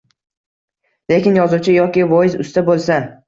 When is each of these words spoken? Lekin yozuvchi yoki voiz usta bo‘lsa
Lekin 1.13 1.37
yozuvchi 1.39 1.77
yoki 1.77 2.07
voiz 2.13 2.39
usta 2.47 2.65
bo‘lsa 2.71 2.99